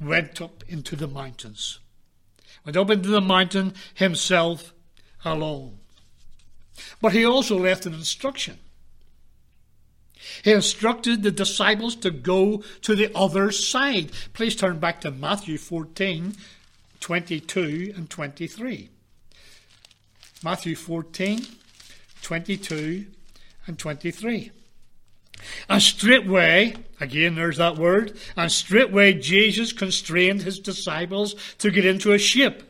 [0.00, 1.78] went up into the mountains.
[2.64, 4.72] Went up into the mountain himself
[5.24, 5.78] alone.
[7.00, 8.58] But he also left an instruction.
[10.44, 14.12] He instructed the disciples to go to the other side.
[14.32, 16.34] Please turn back to Matthew 14,
[17.00, 18.88] 22 and 23.
[20.44, 21.46] Matthew 14,
[22.22, 23.06] 22
[23.66, 24.52] and 23.
[25.68, 32.12] And straightway, again there's that word, and straightway Jesus constrained his disciples to get into
[32.12, 32.62] a ship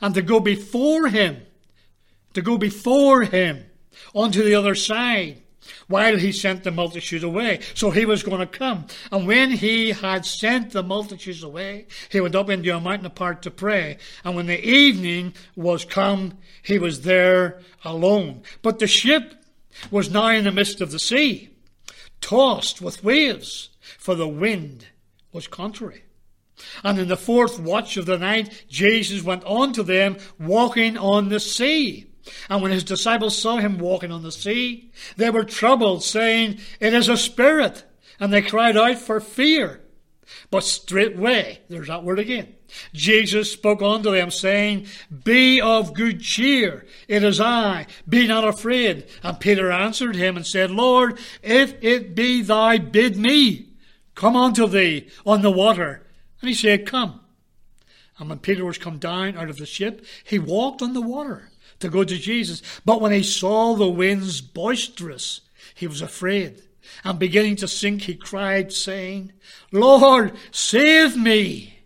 [0.00, 1.42] and to go before him,
[2.34, 3.64] to go before him
[4.14, 5.42] onto the other side
[5.86, 7.60] while he sent the multitude away.
[7.74, 8.86] So he was going to come.
[9.10, 13.42] And when he had sent the multitudes away, he went up into a mountain apart
[13.42, 13.98] to pray.
[14.24, 18.42] And when the evening was come, he was there alone.
[18.62, 19.34] But the ship
[19.90, 21.50] was now in the midst of the sea
[22.20, 24.86] tossed with waves, for the wind
[25.32, 26.04] was contrary.
[26.82, 31.28] And in the fourth watch of the night, Jesus went on to them, walking on
[31.28, 32.10] the sea.
[32.48, 36.92] And when his disciples saw him walking on the sea, they were troubled, saying, It
[36.94, 37.84] is a spirit.
[38.20, 39.80] And they cried out for fear.
[40.50, 42.54] But straightway, there's that word again,
[42.92, 44.86] Jesus spoke unto them, saying,
[45.24, 49.06] Be of good cheer, it is I, be not afraid.
[49.22, 53.68] And Peter answered him and said, Lord, if it be thou, bid me
[54.18, 56.04] come unto thee on the water.
[56.40, 57.20] And he said, Come.
[58.18, 61.50] And when Peter was come down out of the ship, he walked on the water
[61.78, 62.60] to go to Jesus.
[62.84, 65.42] But when he saw the winds boisterous,
[65.76, 66.62] he was afraid.
[67.04, 69.32] And beginning to sink, he cried, saying,
[69.70, 71.77] Lord, save me.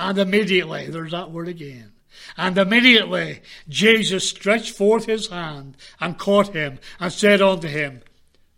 [0.00, 1.92] And immediately, there's that word again.
[2.38, 8.00] And immediately Jesus stretched forth his hand and caught him and said unto him,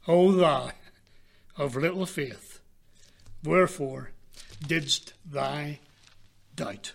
[0.07, 0.70] O thou
[1.57, 2.61] of little faith,
[3.42, 4.12] wherefore
[4.64, 5.72] didst thou
[6.55, 6.92] doubt?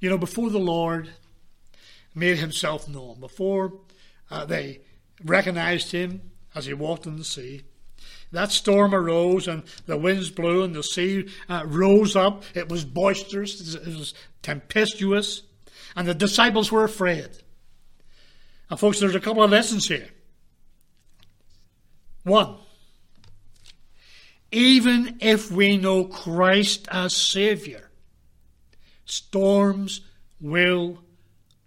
[0.00, 1.10] You know, before the Lord
[2.12, 3.74] made himself known, before
[4.32, 4.80] uh, they
[5.24, 7.62] recognized him as he walked on the sea,
[8.32, 12.44] that storm arose and the winds blew and the sea uh, rose up.
[12.54, 15.42] It was boisterous, it was tempestuous,
[15.96, 17.28] and the disciples were afraid.
[18.68, 20.08] And, folks, there's a couple of lessons here.
[22.22, 22.56] One,
[24.52, 27.90] even if we know Christ as Savior,
[29.04, 30.02] storms
[30.40, 30.98] will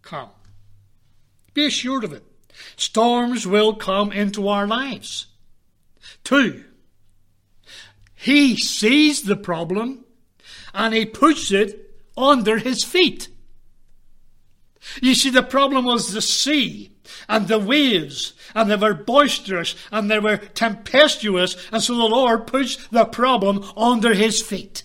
[0.01, 0.29] come.
[1.53, 2.23] Be assured of it.
[2.75, 5.27] Storms will come into our lives.
[6.23, 6.63] Two,
[8.15, 10.05] he sees the problem
[10.73, 13.27] and he puts it under his feet.
[15.01, 16.91] You see, the problem was the sea
[17.27, 22.47] and the waves, and they were boisterous and they were tempestuous, and so the Lord
[22.47, 24.83] puts the problem under his feet.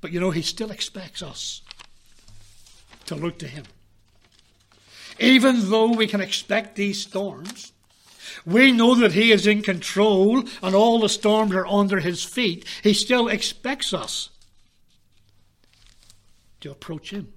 [0.00, 1.62] But you know, he still expects us
[3.06, 3.64] to look to him.
[5.18, 7.72] Even though we can expect these storms,
[8.44, 12.64] we know that He is in control and all the storms are under His feet.
[12.82, 14.30] He still expects us
[16.60, 17.32] to approach Him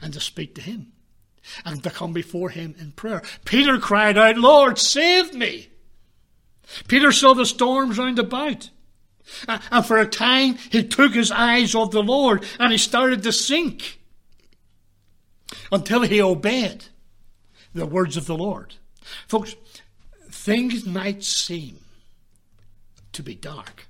[0.00, 0.92] and to speak to Him
[1.64, 3.22] and to come before Him in prayer.
[3.44, 5.68] Peter cried out, Lord, save me.
[6.86, 8.70] Peter saw the storms round about.
[9.46, 13.32] And for a time, he took his eyes off the Lord and he started to
[13.32, 14.00] sink
[15.70, 16.86] until he obeyed
[17.74, 18.74] the words of the Lord.
[19.26, 19.54] Folks,
[20.38, 21.78] things might seem
[23.12, 23.88] to be dark.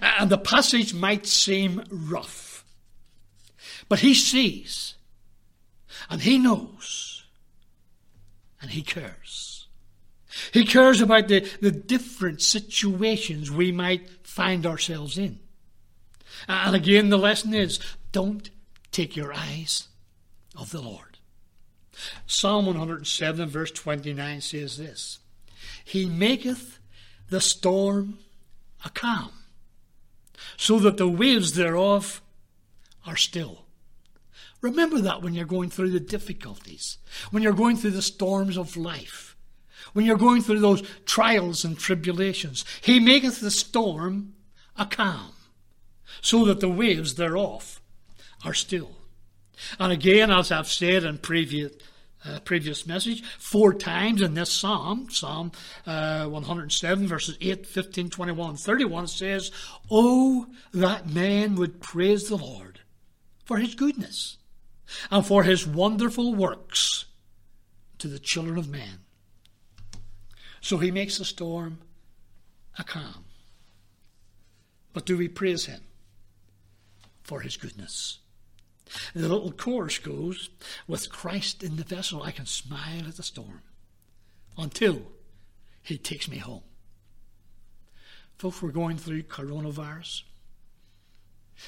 [0.00, 2.64] And the passage might seem rough.
[3.88, 4.94] But he sees,
[6.10, 7.24] and he knows,
[8.60, 9.68] and he cares.
[10.52, 15.38] He cares about the, the different situations we might find ourselves in.
[16.48, 17.78] And again, the lesson is
[18.12, 18.50] don't
[18.90, 19.88] take your eyes
[20.56, 21.13] off the Lord.
[22.26, 25.18] Psalm 107, verse 29 says this
[25.84, 26.78] He maketh
[27.30, 28.18] the storm
[28.84, 29.32] a calm,
[30.56, 32.20] so that the waves thereof
[33.06, 33.64] are still.
[34.60, 36.98] Remember that when you're going through the difficulties,
[37.30, 39.34] when you're going through the storms of life,
[39.94, 42.64] when you're going through those trials and tribulations.
[42.82, 44.34] He maketh the storm
[44.76, 45.32] a calm,
[46.20, 47.80] so that the waves thereof
[48.44, 48.96] are still.
[49.78, 51.72] And again, as I've said in previous
[52.26, 55.52] uh, previous message, four times in this psalm, Psalm
[55.86, 59.50] uh, 107, verses 8, 15, 21, 31, says,
[59.90, 62.80] Oh, that man would praise the Lord
[63.44, 64.38] for his goodness
[65.10, 67.04] and for his wonderful works
[67.98, 69.00] to the children of men.
[70.60, 71.78] So he makes the storm
[72.78, 73.24] a calm.
[74.94, 75.82] But do we praise him
[77.22, 78.20] for his goodness?
[79.14, 80.50] The little chorus goes,
[80.86, 83.62] With Christ in the vessel, I can smile at the storm
[84.56, 85.02] until
[85.82, 86.62] he takes me home.
[88.38, 90.22] Folks, we're going through coronavirus.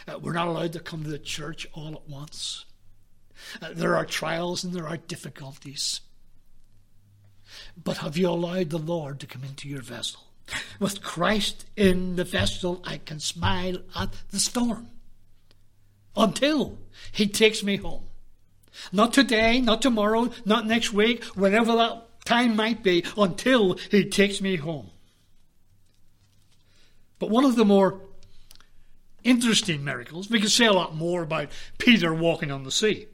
[0.07, 2.65] Uh, we're not allowed to come to the church all at once.
[3.63, 6.01] Uh, there are trials and there are difficulties.
[7.83, 10.21] But have you allowed the Lord to come into your vessel?
[10.79, 14.91] With Christ in the vessel, I can smile at the storm
[16.17, 16.79] until
[17.13, 18.05] He takes me home.
[18.93, 24.41] Not today, not tomorrow, not next week, whenever that time might be, until He takes
[24.41, 24.91] me home.
[27.19, 28.01] But one of the more
[29.27, 30.31] interesting miracles.
[30.31, 31.49] We could say a lot more about
[31.79, 33.09] Peter walking on the sea.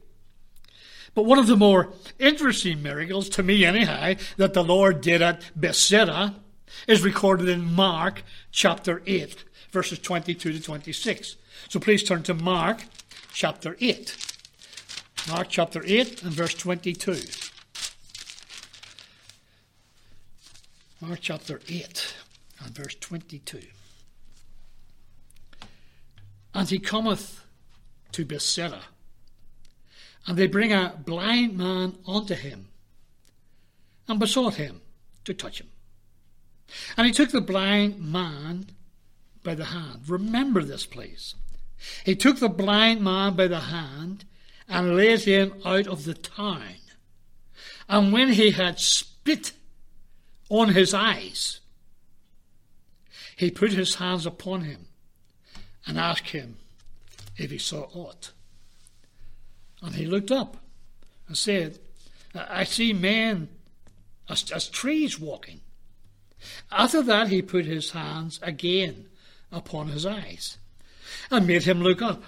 [1.15, 1.89] But one of the more
[2.19, 6.35] interesting miracles, to me anyhow, that the Lord did at Bethsaida
[6.87, 11.35] is recorded in Mark chapter 8, verses 22 to 26.
[11.69, 12.85] So please turn to Mark
[13.31, 14.15] chapter 8.
[15.29, 17.17] Mark chapter 8 and verse 22.
[21.01, 22.15] Mark chapter 8
[22.63, 23.61] and verse 22.
[26.53, 27.43] And he cometh
[28.11, 28.81] to Bethsaida.
[30.27, 32.69] And they bring a blind man unto him,
[34.07, 34.81] and besought him
[35.25, 35.67] to touch him.
[36.95, 38.67] And he took the blind man
[39.43, 40.07] by the hand.
[40.07, 41.35] Remember this, please.
[42.05, 44.25] He took the blind man by the hand
[44.67, 46.63] and led him out of the town.
[47.89, 49.51] And when he had spit
[50.49, 51.59] on his eyes,
[53.35, 54.87] he put his hands upon him
[55.85, 56.57] and asked him
[57.37, 58.31] if he saw aught.
[59.81, 60.57] And he looked up
[61.27, 61.79] and said,
[62.33, 63.49] I see men
[64.29, 65.61] as, as trees walking.
[66.71, 69.07] After that, he put his hands again
[69.51, 70.57] upon his eyes
[71.33, 72.23] and made him look up.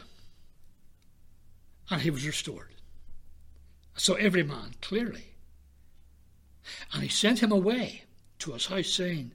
[1.90, 2.74] And he was restored.
[3.96, 5.26] So every man clearly.
[6.92, 8.04] And he sent him away
[8.40, 9.32] to his house, saying,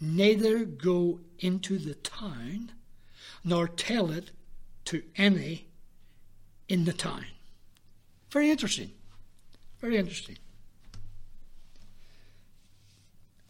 [0.00, 2.72] Neither go into the town,
[3.44, 4.30] nor tell it
[4.86, 5.66] to any
[6.68, 7.26] in the town.
[8.30, 8.92] Very interesting.
[9.80, 10.38] Very interesting.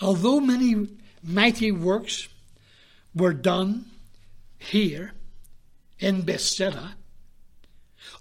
[0.00, 0.88] Although many
[1.22, 2.28] mighty works
[3.14, 3.84] were done
[4.58, 5.12] here
[6.00, 6.96] in Bethsaida,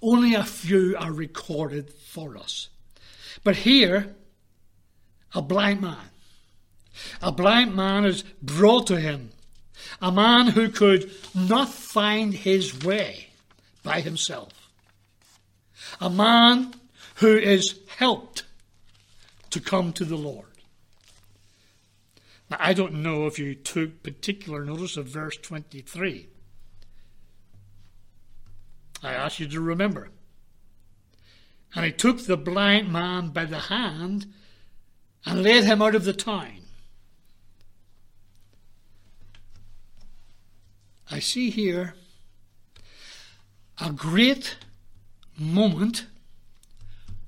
[0.02, 2.70] only a few are recorded for us.
[3.44, 4.16] But here,
[5.34, 6.10] a blind man.
[7.22, 9.32] A blind man is brought to him
[10.02, 13.30] a man who could not find his way
[13.84, 14.70] by himself,
[16.02, 16.74] a man
[17.16, 18.44] who is helped
[19.50, 20.46] to come to the Lord.
[22.50, 26.28] Now, I don't know if you took particular notice of verse 23.
[29.02, 30.10] I ask you to remember.
[31.76, 34.28] And he took the blind man by the hand
[35.26, 36.62] and led him out of the town.
[41.12, 41.96] I see here
[43.82, 44.58] a great
[45.38, 46.06] moment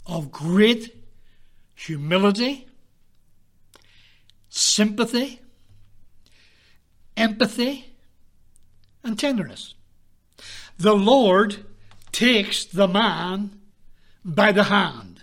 [0.06, 0.96] of great
[1.74, 2.68] humility,
[4.50, 5.40] sympathy,
[7.16, 7.96] empathy,
[9.04, 9.74] and tenderness.
[10.82, 11.64] The Lord
[12.12, 13.60] takes the man
[14.26, 15.22] by the hand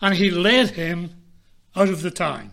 [0.00, 1.10] and he led him
[1.74, 2.52] out of the town.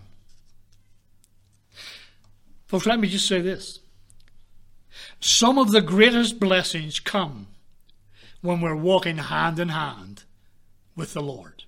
[2.65, 3.81] Folks, let me just say this.
[5.19, 7.49] Some of the greatest blessings come
[8.41, 10.23] when we're walking hand in hand
[10.95, 11.65] with the Lord.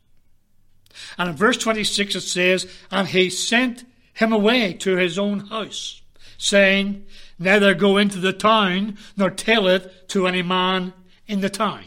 [1.19, 6.01] And in verse 26 it says, And he sent him away to his own house,
[6.39, 7.05] saying,
[7.39, 10.93] Neither go into the town, nor tell it to any man
[11.25, 11.85] in the town.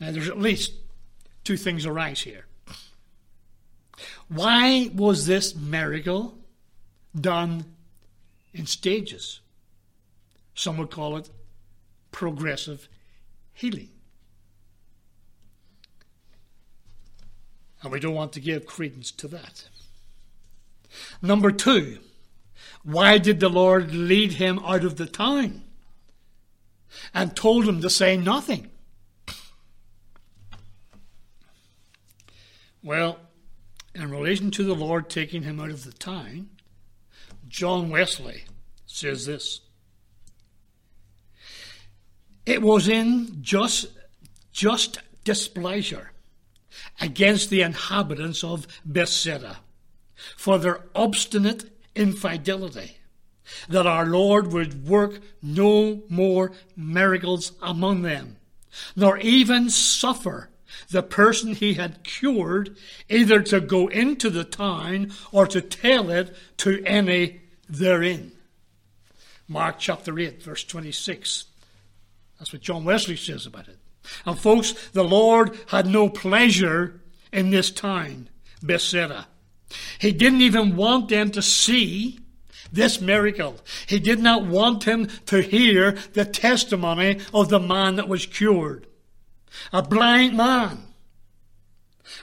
[0.00, 0.72] Now, there's at least
[1.44, 2.46] two things arise here.
[4.28, 6.38] Why was this miracle
[7.18, 7.64] done
[8.52, 9.40] in stages?
[10.54, 11.30] Some would call it
[12.10, 12.88] progressive
[13.52, 13.90] healing.
[17.82, 19.68] And we don't want to give credence to that.
[21.22, 21.98] Number two,
[22.82, 25.64] why did the Lord lead him out of the town
[27.12, 28.70] and told him to say nothing?
[32.82, 33.18] Well,
[33.94, 36.48] in relation to the Lord taking him out of the town,
[37.48, 38.44] John Wesley
[38.86, 39.60] says this.
[42.46, 43.88] It was in just,
[44.52, 46.12] just displeasure
[47.00, 49.58] against the inhabitants of Bethsaida
[50.36, 51.64] for their obstinate
[52.00, 52.96] infidelity
[53.68, 58.36] that our Lord would work no more miracles among them,
[58.96, 60.48] nor even suffer
[60.90, 62.76] the person he had cured
[63.08, 68.32] either to go into the town or to tell it to any therein.
[69.46, 71.46] Mark chapter 8, verse 26.
[72.38, 73.78] That's what John Wesley says about it.
[74.24, 77.00] And folks, the Lord had no pleasure
[77.32, 78.28] in this town,
[78.62, 79.26] Bethsaida.
[79.98, 82.18] He didn't even want them to see
[82.72, 83.56] this miracle.
[83.86, 88.86] He did not want him to hear the testimony of the man that was cured.
[89.72, 90.84] A blind man.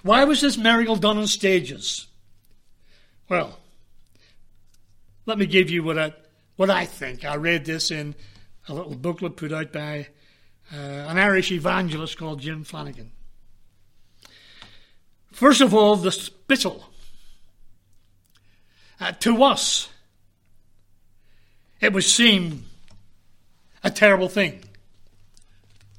[0.03, 2.07] Why was this miracle done in stages?
[3.29, 3.59] Well,
[5.25, 6.13] let me give you what I,
[6.55, 7.25] what I think.
[7.25, 8.15] I read this in
[8.67, 10.07] a little booklet put out by
[10.73, 13.11] uh, an Irish evangelist called Jim Flanagan.
[15.31, 16.85] First of all, the spittle.
[18.99, 19.89] Uh, to us,
[21.79, 22.65] it would seem
[23.83, 24.63] a terrible thing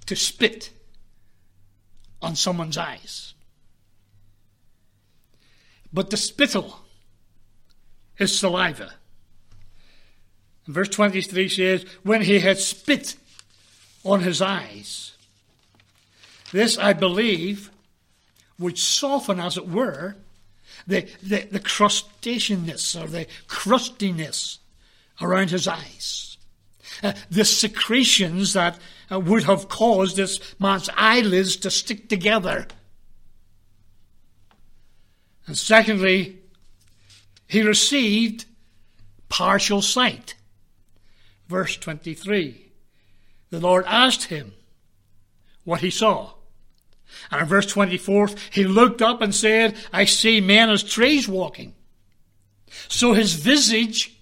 [0.06, 0.70] to spit
[2.20, 3.34] on someone's eyes.
[5.92, 6.80] But the spittle
[8.18, 8.94] is saliva.
[10.66, 13.16] Verse 23 says, When he had spit
[14.04, 15.14] on his eyes,
[16.52, 17.70] this, I believe,
[18.58, 20.16] would soften, as it were,
[20.88, 24.58] the, the, the crustationness or the crustiness
[25.20, 26.38] around his eyes.
[27.02, 28.78] Uh, the secretions that
[29.12, 32.66] uh, would have caused this man's eyelids to stick together.
[35.46, 36.38] And secondly,
[37.46, 38.46] he received
[39.28, 40.34] partial sight.
[41.48, 42.70] Verse 23.
[43.50, 44.54] The Lord asked him
[45.64, 46.32] what he saw.
[47.30, 51.74] And in verse 24, he looked up and said, I see men as trees walking.
[52.88, 54.18] So his visage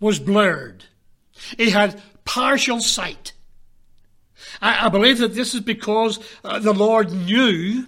[0.00, 0.84] was blurred.
[1.56, 3.32] He had partial sight.
[4.60, 7.86] I, I believe that this is because uh, the Lord knew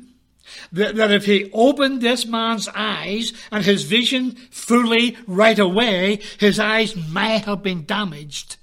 [0.72, 6.58] that, that if he opened this man's eyes and his vision fully right away, his
[6.58, 8.56] eyes may have been damaged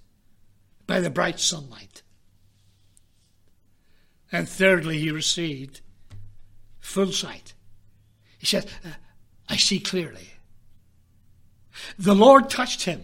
[0.88, 1.91] by the bright sunlight.
[4.32, 5.82] And thirdly, he received
[6.80, 7.54] full sight.
[8.38, 8.70] He said,
[9.50, 10.30] I see clearly.
[11.98, 13.04] The Lord touched him,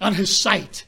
[0.00, 0.86] and his sight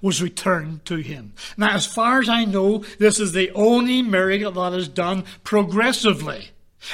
[0.00, 1.34] was returned to him.
[1.56, 6.50] Now, as far as I know, this is the only miracle that is done progressively.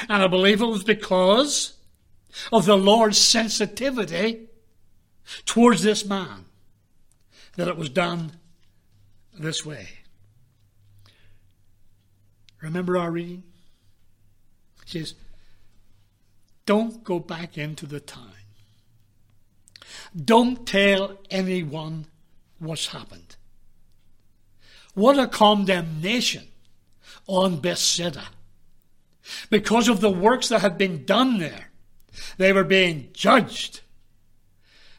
[0.07, 1.73] And I believe it was because
[2.51, 4.47] of the Lord's sensitivity
[5.45, 6.45] towards this man
[7.55, 8.33] that it was done
[9.37, 9.89] this way.
[12.61, 13.43] Remember our reading?
[14.83, 15.15] It says,
[16.65, 18.33] Don't go back into the town.
[20.15, 22.05] Don't tell anyone
[22.59, 23.35] what's happened.
[24.93, 26.47] What a condemnation
[27.27, 28.23] on Bethsaida.
[29.49, 31.69] Because of the works that had been done there,
[32.37, 33.81] they were being judged.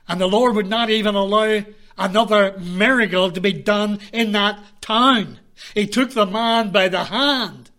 [0.08, 1.64] And the Lord would not even allow
[1.98, 5.40] another miracle to be done in that town.
[5.74, 7.70] He took the man by the hand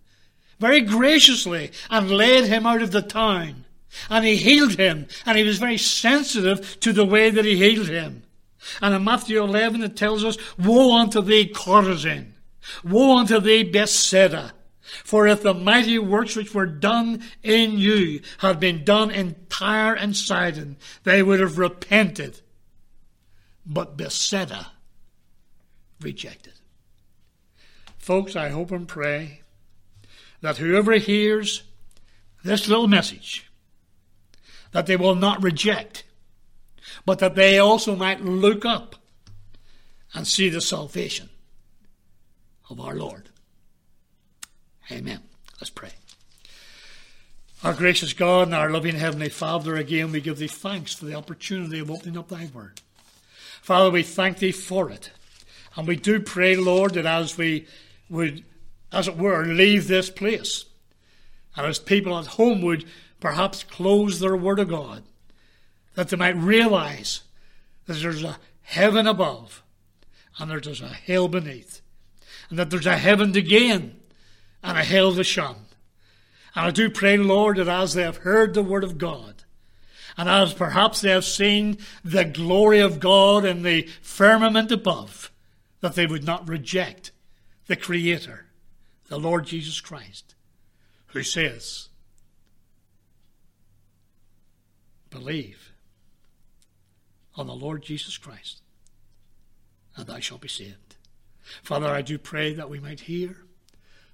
[0.62, 3.66] very graciously and led him out of the town.
[4.10, 7.90] And he healed him, and he was very sensitive to the way that he healed
[7.90, 8.24] him.
[8.82, 12.34] And in Matthew 11 it tells us, Woe unto thee, Chorazin!
[12.84, 14.54] Woe unto thee, Bethsaida!
[15.04, 19.96] For if the mighty works which were done in you had been done in Tyre
[19.96, 22.40] and Sidon, they would have repented.
[23.66, 24.68] But Bethsaida
[26.00, 26.54] rejected.
[28.02, 29.41] Folks, I hope and pray
[30.41, 31.64] that whoever hears
[32.43, 33.49] this little message,
[34.72, 36.04] that they will not reject
[37.06, 38.95] but that they also might look up
[40.14, 41.30] and see the salvation
[42.70, 43.30] of our Lord.
[44.91, 45.22] Amen.
[45.60, 45.91] Let's pray.
[47.64, 51.16] Our gracious God and our loving Heavenly Father, again we give thee thanks for the
[51.16, 52.82] opportunity of opening up thy word.
[53.62, 55.12] Father, we thank thee for it.
[55.76, 57.68] And we do pray, Lord, that as we
[58.12, 58.43] would,
[58.91, 60.66] as it were, leave this place,
[61.55, 62.86] and as people at home would
[63.20, 65.03] perhaps close their word of God,
[65.95, 67.22] that they might realize
[67.86, 69.64] that there's a heaven above
[70.38, 71.82] and there's a hell beneath,
[72.49, 73.99] and that there's a heaven to gain
[74.64, 75.55] and a hell to shun.
[76.55, 79.43] And I do pray, Lord, that as they have heard the word of God,
[80.18, 85.32] and as perhaps they have seen the glory of God in the firmament above,
[85.80, 87.12] that they would not reject
[87.68, 88.47] the Creator,
[89.07, 90.36] the Lord Jesus Christ,
[91.07, 91.89] who says,
[95.09, 95.74] Believe
[97.36, 98.62] on the Lord Jesus Christ,
[99.95, 100.95] and thou shalt be saved.
[101.64, 103.38] Father, I do pray that we might hear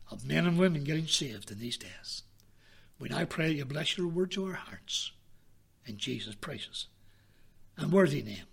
[0.09, 2.23] of men and women getting saved in these days.
[2.99, 5.11] We now pray that you bless your word to our hearts.
[5.85, 6.87] In Jesus' precious
[7.77, 8.45] and worthy name.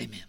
[0.00, 0.24] Amen.